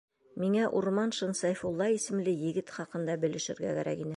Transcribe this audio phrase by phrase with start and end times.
[0.43, 4.09] Миңә Урманшин Сәйфулла исемле егет хаҡында белешергә кәрәк ине.